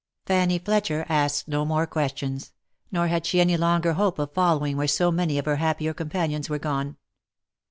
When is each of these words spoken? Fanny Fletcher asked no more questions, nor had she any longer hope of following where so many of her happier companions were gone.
Fanny 0.25 0.57
Fletcher 0.57 1.05
asked 1.09 1.47
no 1.47 1.63
more 1.63 1.85
questions, 1.85 2.53
nor 2.91 3.05
had 3.07 3.23
she 3.23 3.39
any 3.39 3.55
longer 3.55 3.93
hope 3.93 4.17
of 4.17 4.33
following 4.33 4.75
where 4.75 4.87
so 4.87 5.11
many 5.11 5.37
of 5.37 5.45
her 5.45 5.57
happier 5.57 5.93
companions 5.93 6.49
were 6.49 6.57
gone. 6.57 6.97